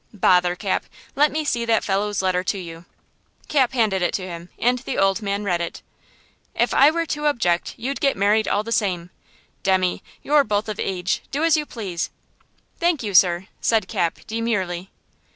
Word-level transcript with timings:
"Bother, 0.15 0.55
Cap! 0.55 0.87
Let 1.15 1.31
me 1.31 1.45
see 1.45 1.63
that 1.63 1.83
fellow's 1.83 2.23
letter 2.23 2.43
to 2.45 2.57
you." 2.57 2.85
Cap 3.47 3.73
handed 3.73 4.01
it 4.01 4.15
to 4.15 4.25
him 4.25 4.49
and 4.57 4.79
the 4.79 4.97
old 4.97 5.21
man 5.21 5.43
read 5.43 5.61
it. 5.61 5.83
"If 6.55 6.73
I 6.73 6.89
were 6.89 7.05
to 7.05 7.27
object, 7.27 7.75
you'd 7.77 8.01
get 8.01 8.17
married 8.17 8.47
all 8.47 8.63
the 8.63 8.71
same! 8.71 9.11
Demmy! 9.61 10.01
you're 10.23 10.43
both 10.43 10.67
of 10.67 10.79
age. 10.79 11.21
Do 11.29 11.43
as 11.43 11.55
you 11.55 11.67
please!" 11.67 12.09
"Thank 12.79 13.03
you, 13.03 13.13
sir," 13.13 13.45
said 13.61 13.87
Cap, 13.87 14.17
demurely. 14.25 14.89